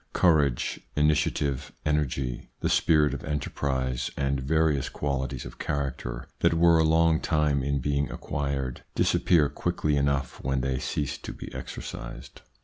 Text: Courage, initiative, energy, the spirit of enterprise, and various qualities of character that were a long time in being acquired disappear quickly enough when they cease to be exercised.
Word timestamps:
Courage, 0.13 0.79
initiative, 0.95 1.71
energy, 1.85 2.49
the 2.61 2.69
spirit 2.69 3.13
of 3.13 3.23
enterprise, 3.23 4.09
and 4.17 4.39
various 4.39 4.89
qualities 4.89 5.45
of 5.45 5.59
character 5.59 6.27
that 6.39 6.55
were 6.55 6.79
a 6.79 6.83
long 6.83 7.19
time 7.19 7.61
in 7.61 7.77
being 7.77 8.09
acquired 8.09 8.83
disappear 8.95 9.47
quickly 9.47 9.95
enough 9.95 10.43
when 10.43 10.61
they 10.61 10.79
cease 10.79 11.19
to 11.19 11.33
be 11.33 11.53
exercised. 11.53 12.41